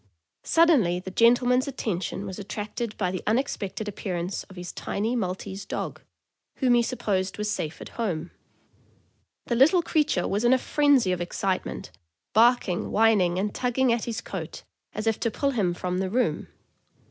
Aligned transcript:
Suddenly 0.41 0.99
the 0.99 1.11
gentleman's 1.11 1.67
attention 1.67 2.25
was 2.25 2.39
attracted 2.39 2.97
by 2.97 3.11
the 3.11 3.21
unexpected 3.27 3.87
appearance 3.87 4.41
of 4.45 4.55
his 4.55 4.71
tiny 4.71 5.15
Maltese 5.15 5.63
dog, 5.63 6.01
whom 6.55 6.73
he 6.73 6.81
supposed 6.81 7.37
was 7.37 7.51
safe 7.51 7.79
at 7.79 7.89
home. 7.89 8.31
The 9.45 9.53
little 9.53 9.83
creature 9.83 10.27
was 10.27 10.43
in 10.43 10.53
a 10.53 10.57
frenzy 10.57 11.11
of 11.11 11.21
excitement, 11.21 11.91
barking, 12.33 12.89
whining, 12.89 13.37
and 13.37 13.53
tugging 13.53 13.93
at 13.93 14.05
his 14.05 14.21
coat 14.21 14.63
as 14.91 15.05
if 15.05 15.19
to 15.19 15.29
pull 15.29 15.51
him 15.51 15.71
from 15.71 15.99
the 15.99 16.09
room. 16.09 16.47